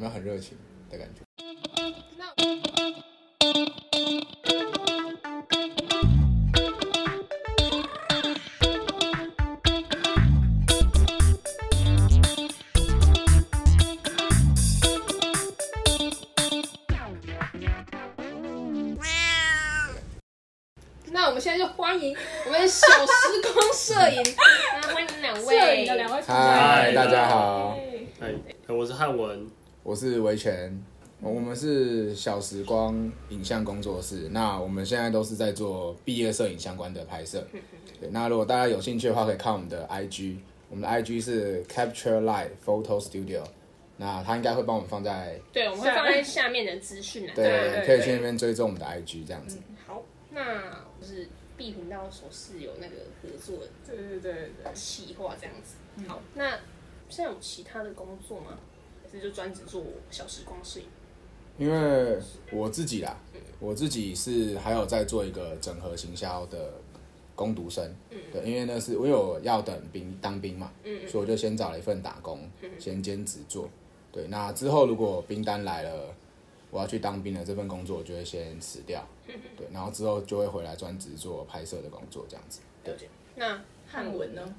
[0.00, 0.56] 有没有很热情
[0.90, 1.20] 的感觉？
[2.16, 2.32] 那
[21.12, 24.22] 那我们现在就欢迎我们小时光摄影，
[24.80, 27.76] 那欢迎两摄位影的两位同嗨，大家好，
[28.18, 28.32] 嗨，
[28.68, 29.46] 我是汉文，
[29.82, 30.78] 我是维权，
[31.20, 34.28] 我们是小时光影像工作室。
[34.30, 37.46] 那我们现在都是在做毕业摄影相关的拍摄。
[37.98, 40.36] 对，那如果大家有兴趣的话，可以看我们的 IG，
[40.68, 43.42] 我们的 IG 是 Capture Light Photo Studio。
[43.96, 47.34] 那他应该会帮我们放在对，我们会放在下面的资讯栏。
[47.34, 49.58] 对，可以去那边追踪我们的 IG 这样子。
[49.86, 50.70] 好，那
[51.00, 55.76] 就是 B 频道所是有那个合作的对对对对，企划这样子。
[56.06, 56.50] 好，那
[57.08, 58.58] 现在有其他的工作吗？
[59.10, 60.86] 还是就专职做小时光摄影？
[61.58, 62.18] 因为
[62.52, 63.18] 我自己啦，
[63.58, 66.72] 我自己是还有在做一个整合行销的
[67.34, 67.94] 攻读生，
[68.32, 70.72] 对，因为那是因为我要等兵当兵嘛，
[71.08, 73.68] 所以我就先找了一份打工，先兼职做，
[74.12, 76.14] 对，那之后如果兵单来了，
[76.70, 82.60] 我要去当兵的这份工作，我就会先辞掉，对，然后之后就会回来专职做拍摄的工作这样子。
[82.84, 83.08] 了解。
[83.34, 84.54] 那汉文呢？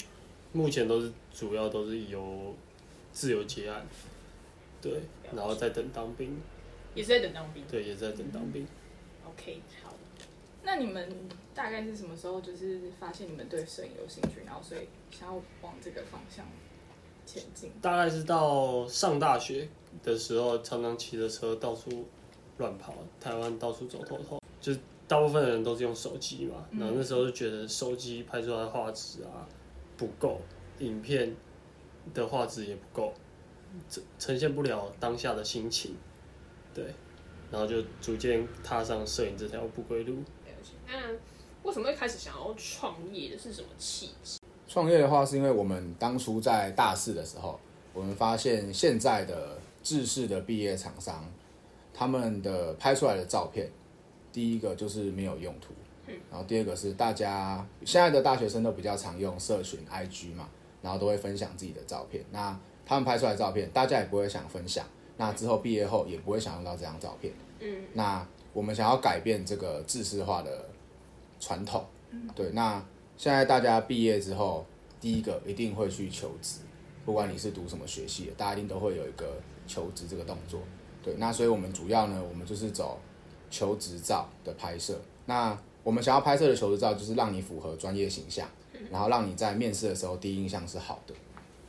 [0.52, 2.54] 目前都是主要都是由
[3.14, 3.88] 自由结案，
[4.82, 5.02] 对，
[5.36, 6.36] 然后再等当兵，
[6.96, 7.64] 也是在等当兵。
[7.70, 8.66] 对，也是在等当兵。
[9.26, 9.94] OK，好。
[10.64, 11.10] 那你们
[11.56, 16.46] 大概是什么时候就是发现你们对摄影有兴趣，然后所以想要往这个方向
[17.26, 17.72] 前进？
[17.82, 19.68] 大概是到上大学
[20.04, 22.06] 的时候，常常骑着车到处
[22.58, 29.50] 乱跑，台湾到处走透透，就是大部分的人都是用手机嘛，然后那时候就觉得手机拍出来的画质啊
[29.98, 30.40] 不够，
[30.78, 31.36] 影片
[32.14, 33.12] 的画质也不够，
[33.90, 35.96] 呈呈现不了当下的心情，
[36.74, 36.86] 对，
[37.52, 40.18] 然后就逐渐踏上摄影这条不归路。
[40.88, 40.94] 那
[41.64, 44.40] 为什么会开始想要创业的是什么契机？
[44.68, 47.60] 创业的话，是因为我们当初在大四的时候，
[47.94, 51.26] 我们发现现在的制式的毕业厂商，
[51.94, 53.70] 他们的拍出来的照片，
[54.34, 55.74] 第一个就是没有用途，
[56.30, 60.50] 然后第二个是大家现在的大学生都比较常用社群 IG 嘛，
[60.82, 64.86] 然后都会分享自己的照片，那他们拍出来的照片，大家也不会想分享，
[65.18, 70.70] 那之后毕业后也不会想用到这张照片，嗯，那我们想要改变这个制式化的
[71.40, 71.86] 传统，
[72.36, 72.84] 对，那
[73.16, 74.66] 现在大家毕业之后，
[75.00, 76.60] 第一个一定会去求职，
[77.06, 80.60] 不管你是读什么学系的，大家一定都会有一个求职这个动作。
[81.04, 83.00] 对，那所以我们主要呢，我们就是走
[83.50, 85.00] 求职照的拍摄。
[85.26, 88.48] 那我们想要拍摄的求职照，就是让你符合专业形象，
[88.92, 91.14] 然后让你在面试的时候第一印象是好的。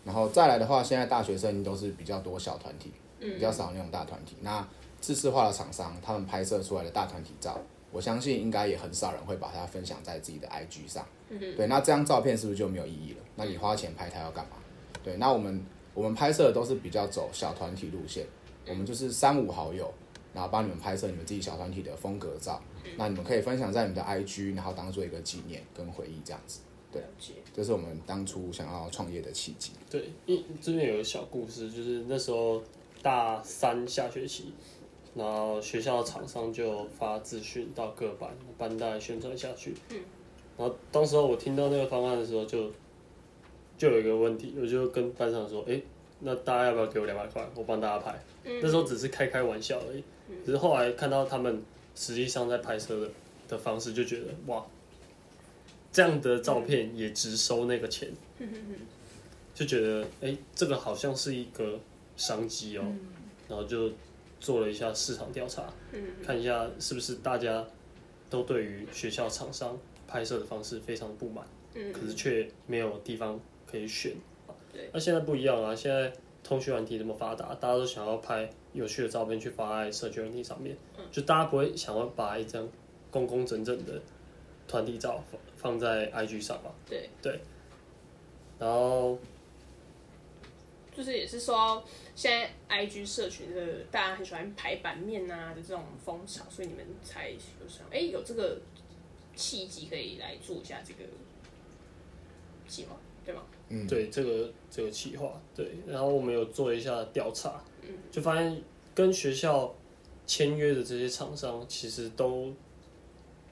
[0.04, 4.36] 然后再来的话，现在大学生都是比较多小团体，比较少那种大团体。
[4.40, 4.66] 那
[5.00, 7.58] 自式化的厂商，他们拍摄出来的大团体照，
[7.90, 11.06] 我相信应该也很少人会把它分享在自己的 IG 上。
[11.28, 13.18] 对，那这张照片是不是就没有意义了？
[13.36, 14.56] 那你花钱拍它要干嘛？
[15.02, 15.64] 对，那我们
[15.94, 18.26] 我们拍摄的都是比较走小团体路线，
[18.68, 19.92] 我们就是三五好友，
[20.34, 22.60] 然后帮你们拍摄你们自己小团体的风格照，
[22.96, 26.60] 那你们可以分享在你们的 IG，然后当做一个纪念跟回忆这样子。
[26.92, 27.02] 对。
[27.54, 29.72] 这是我们当初想要创业的契机。
[29.90, 32.62] 对，一这边有个小故事，就是那时候
[33.02, 34.52] 大三下学期，
[35.14, 39.74] 然后学校的厂商就发资讯到各班，班带宣传下去。
[39.90, 39.98] 嗯。
[40.58, 42.70] 然后当时候我听到那个方案的时候就，
[43.78, 45.80] 就有一个问题，我就跟班长说，哎、
[46.20, 48.22] 那大家要不要给我两百块，我帮大家拍？
[48.44, 50.04] 那时候只是开开玩笑而已，
[50.44, 51.62] 只是后来看到他们
[51.94, 53.10] 实际上在拍摄的
[53.48, 54.64] 的方式，就觉得哇，
[55.92, 58.08] 这样的照片也只收那个钱。
[59.54, 61.78] 就觉得哎、诶这个好像是一个
[62.16, 62.84] 商机哦，
[63.48, 63.92] 然后就
[64.40, 65.70] 做了一下市场调查，
[66.24, 67.64] 看一下是不是大家
[68.30, 71.44] 都对于学校厂商拍摄的方式非常不满，
[71.92, 73.38] 可是却没有地方
[73.70, 74.14] 可以选。
[74.72, 74.88] 对。
[74.92, 76.10] 那现在不一样啊，现在
[76.42, 80.74] 通讯软体这么发达，大家都想要拍有趣的照片去发在社群软体上面，
[81.12, 82.66] 就大家不会想要把一张
[83.10, 84.00] 工工整整的
[84.68, 86.70] 团体照放放在 IG 上嘛？
[86.88, 87.08] 对。
[87.20, 87.40] 对，
[88.58, 89.18] 然后
[90.94, 91.82] 就是也是说，
[92.14, 97.36] 现在 IG 社群的大家很喜欢排版面啊的这种风潮，所以你们才有
[97.68, 98.60] 想，哎、有这个
[99.34, 101.08] 契机可以来做一下这个
[102.68, 103.42] 计划，对吗？
[103.68, 107.64] 嗯，对这个这个企划，对，然后我们有做一下调查，
[108.10, 108.62] 就发现
[108.94, 109.74] 跟学校
[110.26, 112.52] 签约的这些厂商其实都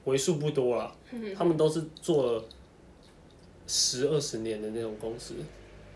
[0.05, 0.95] 为数不多啦，
[1.35, 2.45] 他们都是做了
[3.67, 5.35] 十二十年的那种公司，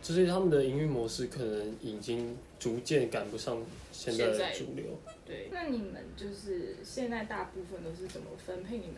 [0.01, 3.57] 就是他们的营运模式可能已经逐渐赶不上
[3.91, 4.85] 现在的主流。
[5.25, 8.95] 对，那你们就是现在大部分都是怎么分配你们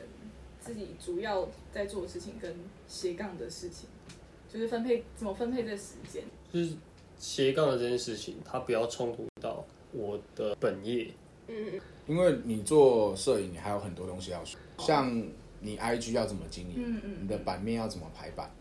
[0.59, 2.53] 自己主要在做的事情跟
[2.87, 3.87] 斜杠的事情？
[4.51, 6.23] 就是分配怎么分配这时间？
[6.51, 6.75] 就是
[7.17, 11.09] 斜杠的这件事情，它不要冲突到我的本业。
[11.47, 15.23] 嗯，因为你做摄影，你还有很多东西要学，像
[15.59, 18.51] 你 IG 要怎么经营，嗯嗯你的版面要怎么排版，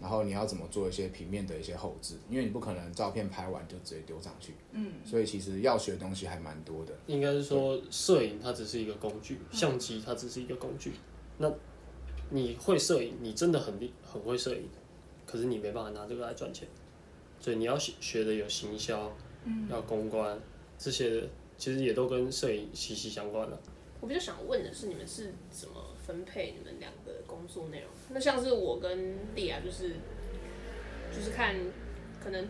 [0.00, 6.94] 然后你要怎么做一些平面的一些后置，因为你不可能照片拍完就直接丢上去，嗯，所以其实要学的东西还蛮多的。
[7.06, 10.92] 应该是说，摄影它只是一个工具，相机它只是一个工具。
[11.38, 11.50] 那
[12.30, 14.68] 你会摄影，你真的很厉很会摄影，
[15.26, 16.68] 可是你没办法拿这个来赚钱，
[17.40, 19.12] 所以你要学学的有行销，
[19.44, 20.38] 嗯要公关
[20.78, 21.28] 这些，
[21.58, 23.58] 其实也都跟摄影息息相关了。
[24.06, 25.74] 我比较想问的是，你们是怎么
[26.06, 27.90] 分配你们两个工作内容？
[28.10, 29.94] 那像是我跟莉亚，就是
[31.12, 31.56] 就是看
[32.22, 32.48] 可能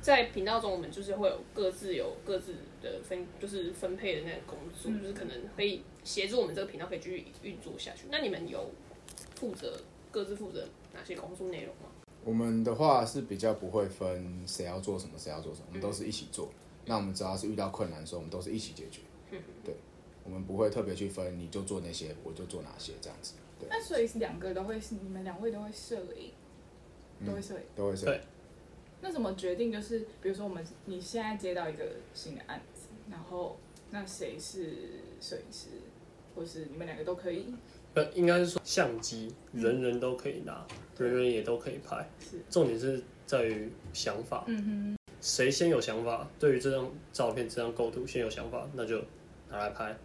[0.00, 8.06] 在频道中，我们就是会有各自有各自的分，就是分配的那个工作，就是可能可以协助我们这个频道可以继续运作下去。
[8.10, 8.70] 那你们有
[9.34, 9.78] 负责
[10.10, 11.90] 各自负责哪些工作内容吗？
[12.24, 16.48] 我们的话是比较不会分谁要做什么，谁要做什么，我们都是一起做。
[16.86, 19.02] 那我们只要是遇到困难的时候，我们都是一起解决。
[19.62, 19.74] 对，
[20.26, 23.34] 我们不会特别去分，你就做那些，我就做哪些这样子。
[23.58, 26.32] 对，那所以是两个都会，你们两位都会摄影，
[27.24, 27.60] 都会摄影。
[27.74, 28.04] 都会是。
[28.04, 28.20] 对
[29.00, 29.70] 那怎么决定？
[29.70, 33.56] 就是比如说我们你现在接到一个新的案子，然后
[33.90, 34.74] 那谁是
[35.20, 35.68] 摄影师，
[36.34, 37.54] 或是你们两个都可以？
[37.94, 40.66] 呃，应该是说相机人人都可以拿，
[40.98, 44.44] 人人也都可以拍，是，重点是在于想法。
[44.48, 49.02] 嗯哼谁先有想法，对于这张照片、这张构图先有想法，那就
[49.50, 49.96] 拿来拍。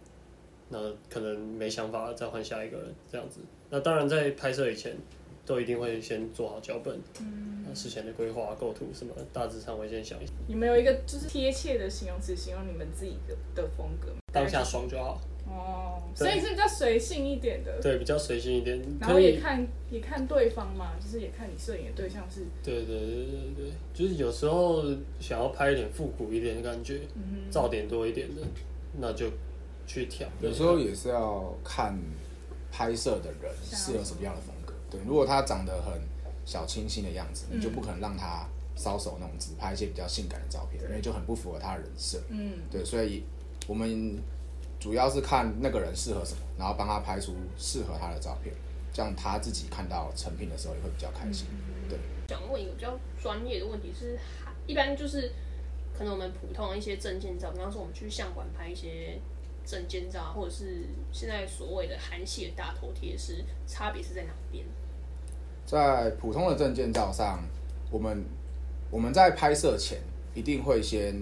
[0.72, 3.40] 那可能没想法，再换下一个人这样子。
[3.70, 4.96] 那当然，在拍摄以前，
[5.44, 14.18] 都一定会先做好脚本，嗯，事前的规划、构图什么，大致上会先想一下，你们有一个就是贴切的形容词形容你们自己的的风格吗？
[14.32, 15.20] 当下爽就好。
[15.44, 17.78] 哦，所以是比较随性一点的。
[17.82, 19.20] 对，比较随性一点，然后。
[19.20, 24.82] 也看也看对方嘛，就是也看你摄影的对象是，对对对对对，就是有时候
[25.20, 28.40] 想要拍一点复古一点的感觉，嗯噪点多一点的，
[28.98, 29.26] 那就
[29.92, 30.26] 去调。
[30.40, 31.98] 有时候也是要看
[32.70, 34.72] 拍摄的人适合什么样的风格。
[34.90, 36.00] 对，如果他长得很
[36.46, 42.22] 小清新的样子，你就不可能让他搔首弄姿，拍一些比较性感的照片，因为就很不符合他的人设。
[42.30, 43.22] 嗯，对，所以
[43.66, 44.18] 我们
[44.80, 48.54] 主要是看那个人适合什么，然后帮他拍出适合他的照片，
[48.94, 51.46] 这样他自己看到成品的时候也会比较开心。
[51.88, 51.98] 对，
[52.28, 54.18] 想问一个比较专业的问题是，
[54.66, 55.30] 一般就是
[55.96, 59.20] 可能我们普通的一些证件照，比方说我们去相馆拍一些
[59.64, 64.64] 证件照，或者是现在所谓的韩系的大头贴，是差别是在哪边？
[65.64, 67.42] 在普通的证件照上，
[67.90, 68.24] 我们
[68.90, 69.98] 我们在拍摄前
[70.34, 71.14] 一定会先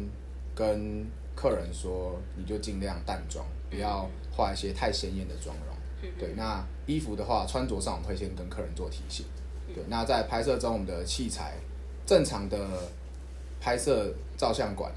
[0.54, 1.06] 跟
[1.36, 6.10] 客人说，你就尽量淡妆，不要画一些太鲜艳的妆容。
[6.18, 9.26] 对，那衣服的话，穿着上我们会先跟客人做提醒。
[9.74, 11.54] 对，那在拍摄中，我们的器材
[12.06, 12.58] 正常的
[13.60, 14.90] 拍摄照相馆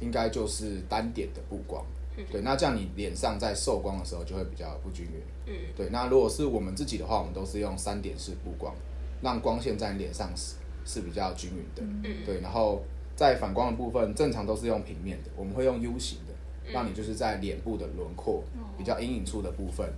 [0.00, 1.84] 应该就是单点的布光。
[2.30, 5.12] 对，那这样你脸上在受光的时候就会比较不均匀。
[5.46, 8.74] 嗯，对，那如果是我们自己的话，我们都是用三点式布光，
[9.22, 11.82] 让光线在你脸上是是比较均匀的。
[11.82, 12.82] 嗯对，然后
[13.16, 18.42] 在反光的部分，正常都是用平面的，我们会用 U 型的，让你就是在脸部的轮廓
[18.76, 19.88] 比较阴影处的部分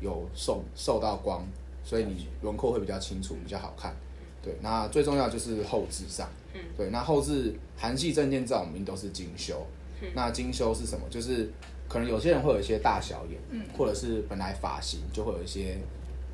[0.00, 1.46] 有受受到光，
[1.84, 3.94] 所以你轮廓会比较清楚，比较好看。
[4.42, 6.28] 对，那最重要就是后置上。
[6.54, 9.66] 嗯对，那后置韩系证件照我们都是精修。
[10.14, 11.06] 那精修是什么？
[11.08, 11.50] 就是
[11.88, 13.40] 可能有些人会有一些大小眼，
[13.76, 15.78] 或者是本来发型就会有一些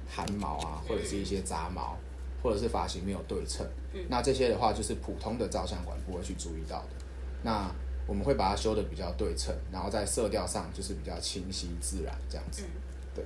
[0.08, 1.96] 汗毛啊，或者是一些杂毛，
[2.42, 3.66] 或者是发型没有对称。
[4.08, 6.88] 那这些的话，就是普通的照相馆不会去注意到的。
[7.42, 7.70] 那
[8.06, 12.64] 我们会把它修的比较对称，然后在色调上就是比较清晰自然这样子。
[13.14, 13.24] 对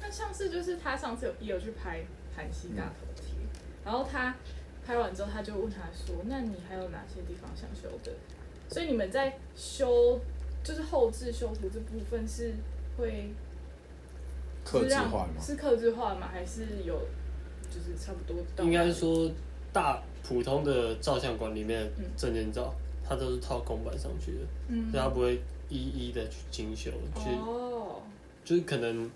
[0.00, 2.00] 那上次就是他上次有也有去拍
[2.34, 3.34] 韩系大头贴，
[3.84, 4.34] 然后他
[4.86, 8.12] 拍完之后，他就问他说：“那你还有哪些地方想修的？”
[8.68, 10.20] 所以你们在修
[10.64, 12.54] 就是后置修图这部分是
[12.96, 13.30] 会
[14.64, 15.40] 克制化吗？
[15.40, 16.28] 是克制化吗？
[16.32, 16.98] 还是有
[17.70, 19.30] 就是差不多到应该是说
[19.72, 28.02] 大普通的照相馆里面嗯证件照，它都是套公版上去的，嗯所以它不会一一的去精修，去哦，
[28.44, 29.08] 就是可能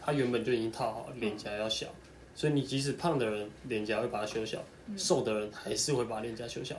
[0.00, 1.86] 它原本就已经套好，脸颊要小，
[2.34, 4.58] 所以你即使胖的人脸颊会把它修小，
[4.96, 6.74] 瘦的人还是会把脸颊修小。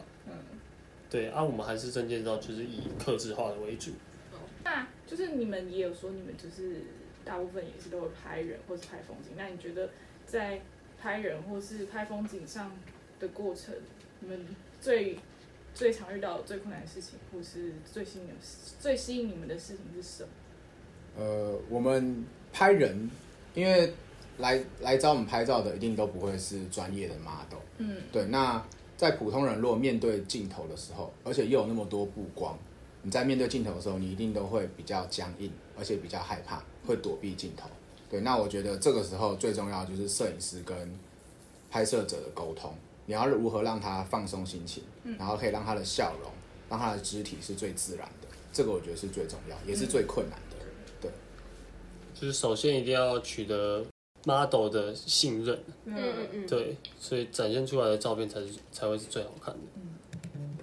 [1.09, 3.91] 嗯，对，啊，我们还是证件照就是以克制化的为主。
[4.63, 6.81] 那就是你们也有说你们就是
[7.25, 9.89] 大部分也是都会拍人或是拍风景，那你觉得
[10.25, 10.61] 在
[11.01, 12.71] 拍人或是拍风景上
[13.19, 13.73] 的过程，
[14.19, 14.45] 你们
[14.79, 15.17] 最
[15.73, 18.33] 最常遇到最困难的事情，或是最吸引的
[18.79, 20.29] 最吸引你们的事情是什么？
[21.17, 22.23] 呃，我们
[22.53, 23.09] 拍人，
[23.55, 23.93] 因为
[24.37, 28.25] 来来找我们拍照的一定都不会是专业的 model，嗯，对。
[28.25, 28.63] 那
[28.99, 32.59] 在普通人如果面对镜头的时候，而且又有那么多布光，
[33.01, 37.69] 你在面对镜头的时候，你一定都会比较僵硬，而且比较害怕，会躲避镜头。
[38.09, 40.75] 对，那我觉得这个时候最重要的就是摄影师跟
[41.71, 42.75] 拍摄者的沟通，
[43.05, 44.83] 你要如何让他放松心情，
[45.17, 46.29] 然后可以让他的笑容，
[46.69, 50.57] 让他的肢体是最自然的，这个我觉得是最重要，也是最困难的。
[50.99, 51.09] 对，
[52.13, 53.85] 就是首先一定要取得
[54.25, 59.59] model 的信任，嗯嗯嗯，对，所以展现出来的照片才是才会是最好看的。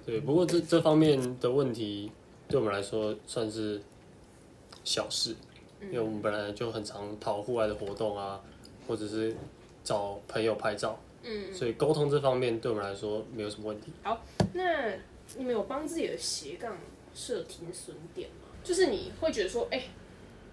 [0.05, 2.11] 对，不过这这方面的问题
[2.47, 3.81] 对我们来说算是
[4.83, 5.35] 小事，
[5.81, 8.39] 因为我们本来就很常跑户外的活动啊，
[8.87, 9.35] 或者是
[9.83, 13.91] 找朋友拍照，嗯，所以沟通这方面对我们来说没有什么问题。
[14.03, 14.23] 好
[14.53, 14.93] 那
[15.35, 16.77] 你们有帮自己的斜杠
[17.13, 18.47] 设停损点吗？
[18.63, 19.81] 就是你会觉得说，哎、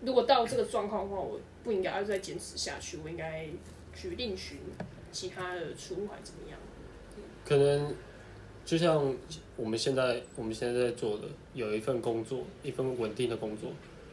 [0.04, 3.46] 如果到这个状况的话，我不应该要再坚持下去，我应该
[3.94, 4.58] 去另寻
[5.10, 6.58] 其他的出路，还怎么样？
[7.44, 7.94] 可能
[8.64, 9.14] 就像
[9.56, 13.70] 我们现在我们现在在做的，有一份工作，一份稳定的工作，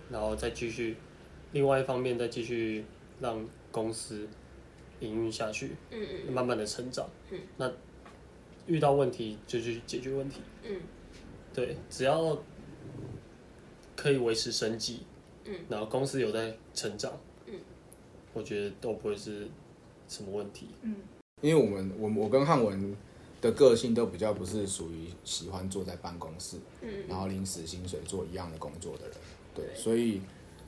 [0.10, 0.96] 然后再继续，
[1.52, 2.86] 另外一方面再继续
[3.20, 4.28] 让公司
[5.00, 7.10] 营运下去，嗯嗯慢慢的成长。
[7.32, 7.72] 嗯那
[8.68, 10.42] 遇到问题就去解决问题。
[10.64, 10.80] 嗯
[11.54, 12.38] 对，只要
[13.96, 15.02] 可以维持生计，
[15.46, 17.12] 嗯，然后公司有在成长，
[17.46, 17.54] 嗯，
[18.34, 19.48] 我觉得都不会是
[20.08, 20.68] 什么问题。
[20.82, 20.96] 嗯。
[21.42, 22.96] 因为我们我我跟汉文
[23.42, 26.90] 的个性都比较不是属于喜欢坐在办公室，嗯。
[27.08, 29.18] 然后临时薪水做一样的工作的人，
[29.56, 29.76] 对，对。
[29.76, 30.22] 所以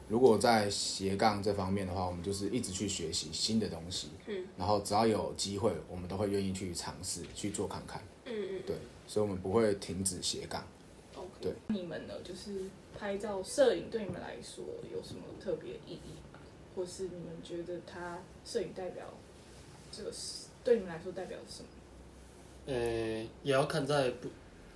[0.09, 8.61] 如果在斜杠这方面的话，我们就是一直去学习新的东西，嗯，然后只要有机会，我们都会愿意去尝试去做看看，嗯嗯。
[8.65, 8.75] 对，
[9.05, 10.65] 所以我们不会停止斜杠。
[11.43, 12.13] 对你们呢？
[12.23, 16.39] 就是拍照摄影对你们来说有什么特别意义吗？
[16.75, 19.05] 或是你们觉得它摄影代表
[19.91, 21.69] 这个是对你们来说代表什么？
[22.65, 22.73] 呃，
[23.43, 24.29] 也要看在不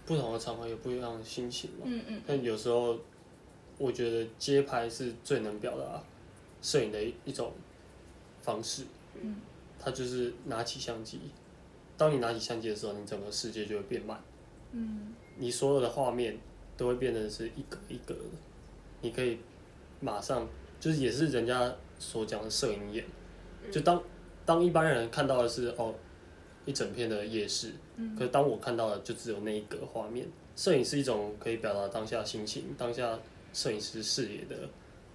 [0.05, 1.85] 不同的场合有不一样的心情嘛。
[1.85, 2.97] 嗯嗯但有时候，
[3.77, 6.03] 我觉得街拍是最能表达
[6.61, 7.53] 摄影的一一种
[8.41, 8.83] 方式。
[9.21, 9.37] 嗯，
[9.79, 11.19] 它就是拿起相机，
[11.97, 14.21] 当你拿起相机的时候，你整个世界就会变慢，
[14.73, 16.37] 嗯你所有的画面
[16.77, 18.21] 都会变成是一格一格的，
[19.01, 19.39] 你可以
[19.99, 20.47] 马上
[20.79, 23.03] 就是也是人家所讲的摄影眼，
[23.71, 24.01] 就当
[24.45, 25.93] 当一般人看到的是哦
[26.65, 27.73] 一整片的夜市，
[28.17, 30.25] 可是当我看到的就只有那一格画面。
[30.55, 33.19] 摄影是一种可以表达当下心情、当下
[33.53, 34.55] 摄影师视野的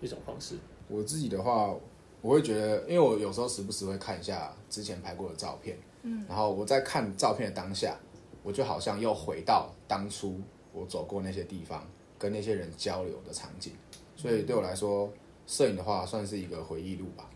[0.00, 0.54] 一种方式。
[0.86, 1.74] 我自己的话，
[2.20, 7.98] 我会觉得，因为我有时候时不时会看一下之前拍过的照片，嗯，然后我在看照片的当下，
[8.44, 10.40] 我就好像又回到当初
[10.72, 11.86] 我走过那些地方，
[12.18, 13.72] 跟那些人交流的场景，
[14.16, 15.12] 所以对我来说，
[15.46, 17.28] 摄影的话算是一个回忆录吧。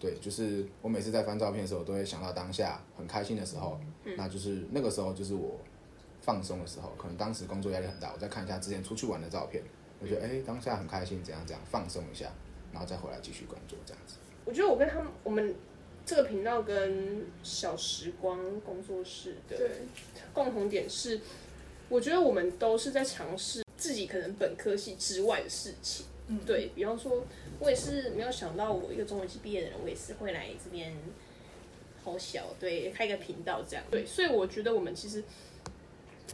[0.00, 3.78] 对，就是我每次在翻照片的时候，都会想到当下很开心的时候，
[4.16, 5.60] 那就是那个时候就是我
[6.20, 9.62] 放松的时候，可能当时工作压力很大，我再看一下之前出去玩的照片，
[10.00, 12.32] 我觉得哎、当下很开心，怎样怎样放松一下，
[12.72, 14.16] 然后再回来继续工作这样子。
[14.44, 15.54] 我觉得我跟他们，我们
[16.06, 19.58] 这个频道跟小时光工作室的
[20.32, 21.20] 共同点是，
[21.88, 26.06] 我觉得我们都是在尝试自己可能本科系之外的事情。
[26.28, 27.24] 嗯，对比方说，
[27.60, 30.92] 我也是没有想到，我一个中文系毕业的人，我也是会来这边
[32.02, 33.84] 好小，对，开个频道这样。
[33.90, 35.22] 对，所以我觉得我们其实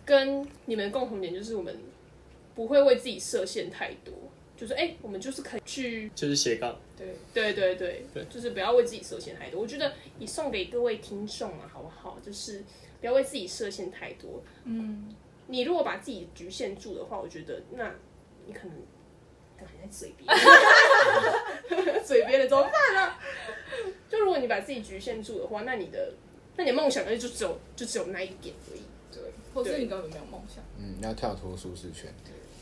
[0.06, 1.76] 跟你们共同点就是，我们
[2.54, 4.14] 不会为自己设限太多，
[4.56, 9.60] 就是哎、我们就是可以去就是斜杠，对，对对对，对就是不要为自己设限太多。
[9.60, 12.18] 我觉得你送给各位听众啊，好不好？
[12.24, 12.64] 就是
[13.00, 14.42] 不要为自己设限太多。
[14.64, 15.14] 嗯
[15.46, 17.92] 你如果把自己局限住的话，我觉得那
[18.46, 18.76] 你可能
[19.58, 20.28] 可能在嘴边，
[22.04, 23.14] 嘴边的怎么办呢？
[24.08, 26.14] 就如果你把自己局限住的话，那你的
[26.56, 28.82] 那你的梦想就只有就只有那一点而已。
[29.12, 29.22] 对，
[29.54, 30.64] 或者你根本没有梦想。
[30.78, 32.12] 嗯，要跳脱舒适圈。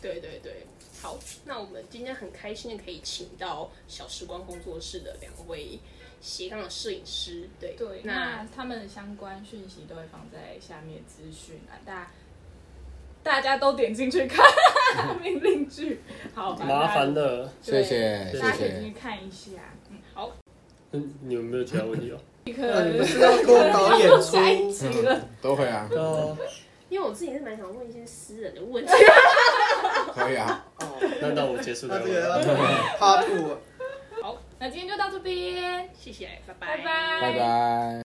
[0.03, 0.67] 对对对，
[1.01, 5.79] 好，那我们今天很开心的可以请到小时光工作室的两位
[6.21, 7.49] 斜杠的摄影师。
[7.61, 12.11] 对，对，那那他们的相关讯息都会放在下面资讯啊，大家
[13.23, 14.45] 大家都点进去看
[15.23, 16.01] 命令句，
[16.35, 17.13] 好麻烦。
[17.13, 17.51] 的。
[17.65, 19.51] 对谢谢大家可以谢谢进去看一下。
[19.91, 20.31] 嗯，好，
[20.93, 22.19] 嗯，你有没有其他问题哦？
[22.45, 24.37] 立刻那你们是要脱稿演出？
[24.49, 25.21] 一集了。
[25.43, 26.37] 都会啊，哦，
[26.89, 28.93] 因为我自己是蛮想问一些私人的问题。
[30.15, 30.65] 可以啊。
[31.21, 33.59] 那那我结束那掉这个要 part two。
[34.59, 38.10] 那今天就到这边，谢谢，拜拜拜，拜拜。